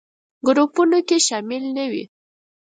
ګروپونو 0.47 0.99
کې 1.07 1.17
شامل 1.27 1.63
نه 1.77 1.85
وي. 1.91 2.03